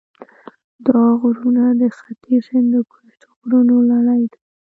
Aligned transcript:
دا 0.87 1.01
غرونه 1.21 1.63
د 1.81 1.83
ختیځ 1.97 2.43
هندوکش 2.55 3.07
د 3.21 3.23
غرونو 3.37 3.75
لړۍ 3.89 4.23
ده. 4.31 4.39